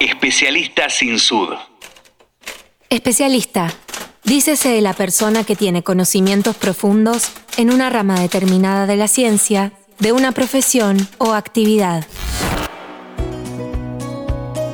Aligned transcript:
Especialista 0.00 0.90
sin 0.90 1.18
sud. 1.18 1.54
Especialista. 2.90 3.72
Dícese 4.24 4.68
de 4.68 4.82
la 4.82 4.92
persona 4.92 5.42
que 5.42 5.56
tiene 5.56 5.82
conocimientos 5.82 6.54
profundos 6.54 7.30
en 7.56 7.72
una 7.72 7.88
rama 7.88 8.20
determinada 8.20 8.84
de 8.84 8.96
la 8.96 9.08
ciencia, 9.08 9.72
de 9.98 10.12
una 10.12 10.32
profesión 10.32 11.08
o 11.16 11.32
actividad. 11.32 12.04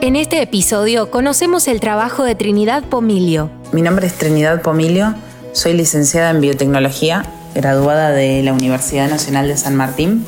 En 0.00 0.16
este 0.16 0.40
episodio 0.40 1.10
conocemos 1.10 1.68
el 1.68 1.80
trabajo 1.80 2.24
de 2.24 2.34
Trinidad 2.34 2.84
Pomilio. 2.84 3.50
Mi 3.72 3.82
nombre 3.82 4.06
es 4.06 4.14
Trinidad 4.14 4.62
Pomilio, 4.62 5.14
soy 5.52 5.74
licenciada 5.74 6.30
en 6.30 6.40
biotecnología, 6.40 7.26
graduada 7.54 8.10
de 8.10 8.42
la 8.42 8.54
Universidad 8.54 9.10
Nacional 9.10 9.48
de 9.48 9.58
San 9.58 9.76
Martín 9.76 10.24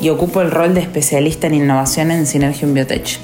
y 0.00 0.08
ocupo 0.08 0.40
el 0.40 0.50
rol 0.50 0.72
de 0.72 0.80
especialista 0.80 1.48
en 1.48 1.54
innovación 1.54 2.10
en 2.10 2.26
Synergium 2.26 2.72
Biotech. 2.72 3.20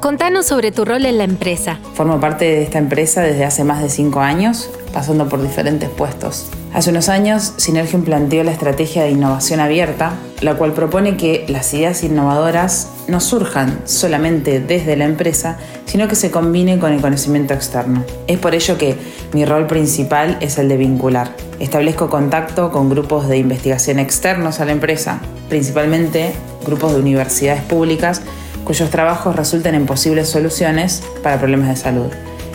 Contanos 0.00 0.46
sobre 0.46 0.70
tu 0.70 0.84
rol 0.84 1.06
en 1.06 1.18
la 1.18 1.24
empresa. 1.24 1.80
Formo 1.94 2.20
parte 2.20 2.44
de 2.44 2.62
esta 2.62 2.78
empresa 2.78 3.20
desde 3.20 3.44
hace 3.44 3.64
más 3.64 3.82
de 3.82 3.88
cinco 3.88 4.20
años, 4.20 4.70
pasando 4.92 5.28
por 5.28 5.42
diferentes 5.42 5.88
puestos. 5.88 6.46
Hace 6.72 6.90
unos 6.90 7.08
años, 7.08 7.54
Synergium 7.56 8.04
planteó 8.04 8.44
la 8.44 8.52
estrategia 8.52 9.02
de 9.02 9.10
innovación 9.10 9.58
abierta, 9.58 10.12
la 10.40 10.54
cual 10.54 10.72
propone 10.72 11.16
que 11.16 11.46
las 11.48 11.74
ideas 11.74 12.04
innovadoras 12.04 12.92
no 13.08 13.18
surjan 13.18 13.80
solamente 13.86 14.60
desde 14.60 14.96
la 14.96 15.04
empresa, 15.04 15.58
sino 15.86 16.06
que 16.06 16.14
se 16.14 16.30
combinen 16.30 16.78
con 16.78 16.92
el 16.92 17.00
conocimiento 17.00 17.52
externo. 17.52 18.04
Es 18.28 18.38
por 18.38 18.54
ello 18.54 18.78
que 18.78 18.94
mi 19.32 19.44
rol 19.44 19.66
principal 19.66 20.38
es 20.40 20.58
el 20.58 20.68
de 20.68 20.76
vincular. 20.76 21.32
Establezco 21.58 22.08
contacto 22.08 22.70
con 22.70 22.88
grupos 22.88 23.26
de 23.26 23.38
investigación 23.38 23.98
externos 23.98 24.60
a 24.60 24.64
la 24.64 24.72
empresa, 24.72 25.18
principalmente 25.48 26.32
grupos 26.64 26.92
de 26.92 27.00
universidades 27.00 27.62
públicas 27.62 28.22
cuyos 28.64 28.90
trabajos 28.90 29.36
resulten 29.36 29.74
en 29.74 29.86
posibles 29.86 30.28
soluciones 30.28 31.02
para 31.22 31.38
problemas 31.38 31.68
de 31.68 31.76
salud. 31.76 32.08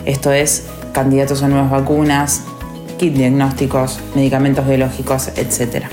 Esto 0.04 0.32
es, 0.32 0.64
candidatos 0.92 1.42
a 1.42 1.48
nuevas 1.48 1.70
vacunas, 1.70 2.42
kit 2.98 3.14
diagnósticos, 3.14 3.98
medicamentos 4.14 4.66
biológicos, 4.66 5.28
etc. 5.36 5.86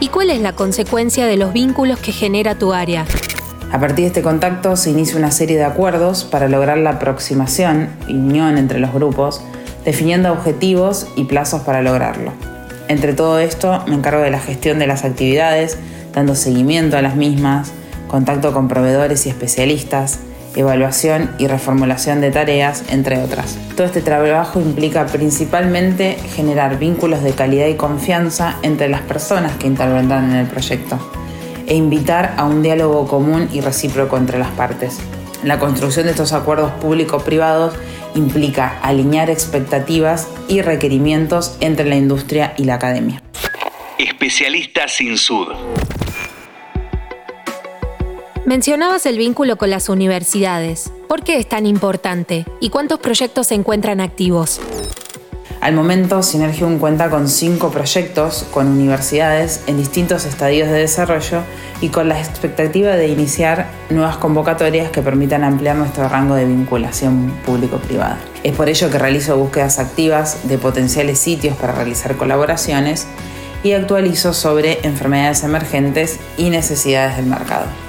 ¿Y 0.00 0.08
cuál 0.08 0.30
es 0.30 0.40
la 0.40 0.52
consecuencia 0.52 1.26
de 1.26 1.36
los 1.36 1.52
vínculos 1.52 1.98
que 1.98 2.12
genera 2.12 2.56
tu 2.56 2.72
área? 2.72 3.04
A 3.72 3.80
partir 3.80 4.04
de 4.04 4.06
este 4.06 4.22
contacto 4.22 4.76
se 4.76 4.90
inicia 4.90 5.16
una 5.16 5.30
serie 5.30 5.56
de 5.56 5.64
acuerdos 5.64 6.24
para 6.24 6.48
lograr 6.48 6.78
la 6.78 6.90
aproximación 6.90 7.88
y 8.06 8.14
unión 8.14 8.56
entre 8.56 8.78
los 8.78 8.92
grupos, 8.92 9.42
definiendo 9.84 10.32
objetivos 10.32 11.08
y 11.16 11.24
plazos 11.24 11.62
para 11.62 11.82
lograrlo. 11.82 12.32
Entre 12.88 13.14
todo 13.14 13.38
esto 13.38 13.82
me 13.88 13.94
encargo 13.94 14.22
de 14.22 14.30
la 14.30 14.38
gestión 14.38 14.78
de 14.78 14.86
las 14.86 15.04
actividades, 15.04 15.78
dando 16.12 16.34
seguimiento 16.34 16.96
a 16.96 17.02
las 17.02 17.16
mismas, 17.16 17.72
contacto 18.08 18.52
con 18.52 18.68
proveedores 18.68 19.26
y 19.26 19.28
especialistas, 19.28 20.20
evaluación 20.56 21.30
y 21.38 21.46
reformulación 21.46 22.20
de 22.20 22.30
tareas, 22.30 22.84
entre 22.90 23.22
otras. 23.22 23.58
Todo 23.76 23.86
este 23.86 24.02
trabajo 24.02 24.60
implica 24.60 25.06
principalmente 25.06 26.16
generar 26.34 26.78
vínculos 26.78 27.22
de 27.22 27.32
calidad 27.32 27.66
y 27.66 27.74
confianza 27.74 28.56
entre 28.62 28.88
las 28.88 29.02
personas 29.02 29.56
que 29.56 29.66
intervendrán 29.66 30.30
en 30.30 30.36
el 30.36 30.46
proyecto 30.46 30.98
e 31.66 31.74
invitar 31.74 32.34
a 32.36 32.44
un 32.44 32.62
diálogo 32.62 33.06
común 33.06 33.48
y 33.52 33.60
recíproco 33.60 34.16
entre 34.16 34.38
las 34.38 34.50
partes. 34.50 34.98
La 35.42 35.58
construcción 35.58 36.06
de 36.06 36.12
estos 36.12 36.32
acuerdos 36.32 36.72
público-privados 36.72 37.74
implica 38.14 38.78
alinear 38.82 39.30
expectativas 39.30 40.28
y 40.48 40.62
requerimientos 40.62 41.56
entre 41.60 41.86
la 41.86 41.96
industria 41.96 42.54
y 42.56 42.64
la 42.64 42.74
academia. 42.74 43.22
Especialista 43.98 44.88
sin 44.88 45.18
sud. 45.18 45.48
Mencionabas 48.46 49.06
el 49.06 49.16
vínculo 49.16 49.56
con 49.56 49.70
las 49.70 49.88
universidades. 49.88 50.92
¿Por 51.08 51.22
qué 51.22 51.38
es 51.38 51.48
tan 51.48 51.64
importante? 51.64 52.44
¿Y 52.60 52.68
cuántos 52.68 52.98
proyectos 52.98 53.46
se 53.46 53.54
encuentran 53.54 54.02
activos? 54.02 54.60
Al 55.62 55.72
momento, 55.72 56.22
Synergium 56.22 56.78
cuenta 56.78 57.08
con 57.08 57.30
cinco 57.30 57.70
proyectos 57.70 58.44
con 58.50 58.68
universidades 58.68 59.62
en 59.66 59.78
distintos 59.78 60.26
estadios 60.26 60.68
de 60.68 60.74
desarrollo 60.74 61.40
y 61.80 61.88
con 61.88 62.10
la 62.10 62.20
expectativa 62.20 62.96
de 62.96 63.08
iniciar 63.08 63.66
nuevas 63.88 64.18
convocatorias 64.18 64.90
que 64.90 65.00
permitan 65.00 65.42
ampliar 65.42 65.76
nuestro 65.76 66.06
rango 66.10 66.34
de 66.34 66.44
vinculación 66.44 67.32
público-privada. 67.46 68.18
Es 68.42 68.54
por 68.54 68.68
ello 68.68 68.90
que 68.90 68.98
realizo 68.98 69.38
búsquedas 69.38 69.78
activas 69.78 70.46
de 70.46 70.58
potenciales 70.58 71.18
sitios 71.18 71.56
para 71.56 71.72
realizar 71.72 72.14
colaboraciones 72.18 73.06
y 73.62 73.72
actualizo 73.72 74.34
sobre 74.34 74.86
enfermedades 74.86 75.44
emergentes 75.44 76.20
y 76.36 76.50
necesidades 76.50 77.16
del 77.16 77.24
mercado. 77.24 77.83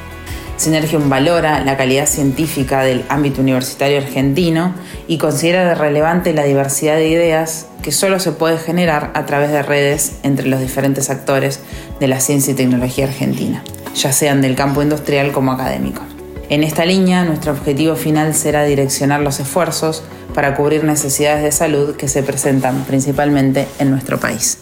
Synergium 0.65 1.09
valora 1.09 1.59
la 1.63 1.77
calidad 1.77 2.07
científica 2.07 2.81
del 2.81 3.05
ámbito 3.07 3.41
universitario 3.41 3.99
argentino 3.99 4.73
y 5.07 5.19
considera 5.19 5.75
relevante 5.75 6.33
la 6.33 6.43
diversidad 6.43 6.95
de 6.95 7.07
ideas 7.07 7.67
que 7.83 7.91
solo 7.91 8.19
se 8.19 8.31
puede 8.31 8.57
generar 8.57 9.11
a 9.13 9.27
través 9.27 9.51
de 9.51 9.61
redes 9.61 10.17
entre 10.23 10.47
los 10.47 10.59
diferentes 10.59 11.11
actores 11.11 11.59
de 11.99 12.07
la 12.07 12.19
ciencia 12.19 12.53
y 12.53 12.55
tecnología 12.55 13.05
argentina, 13.05 13.63
ya 13.93 14.11
sean 14.11 14.41
del 14.41 14.55
campo 14.55 14.81
industrial 14.81 15.31
como 15.31 15.51
académico. 15.51 16.01
En 16.49 16.63
esta 16.63 16.83
línea, 16.83 17.23
nuestro 17.25 17.51
objetivo 17.51 17.95
final 17.95 18.33
será 18.33 18.63
direccionar 18.63 19.21
los 19.21 19.39
esfuerzos 19.39 20.01
para 20.33 20.55
cubrir 20.55 20.83
necesidades 20.83 21.43
de 21.43 21.51
salud 21.51 21.95
que 21.95 22.07
se 22.07 22.23
presentan 22.23 22.85
principalmente 22.85 23.67
en 23.77 23.91
nuestro 23.91 24.19
país. 24.19 24.57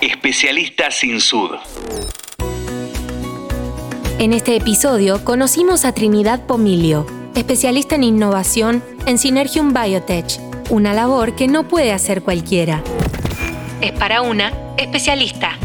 Especialista 0.00 0.90
sin 0.90 1.20
sud. 1.20 1.50
En 4.18 4.32
este 4.32 4.56
episodio 4.56 5.22
conocimos 5.24 5.84
a 5.84 5.92
Trinidad 5.92 6.46
Pomilio, 6.46 7.06
especialista 7.34 7.96
en 7.96 8.02
innovación 8.02 8.82
en 9.04 9.18
Synergium 9.18 9.74
Biotech, 9.74 10.40
una 10.70 10.94
labor 10.94 11.36
que 11.36 11.48
no 11.48 11.68
puede 11.68 11.92
hacer 11.92 12.22
cualquiera. 12.22 12.82
Es 13.82 13.92
para 13.92 14.22
una 14.22 14.54
especialista. 14.78 15.58